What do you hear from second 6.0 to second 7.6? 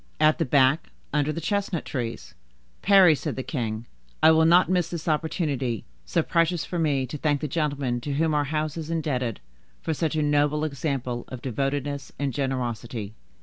so precious for me, to thank the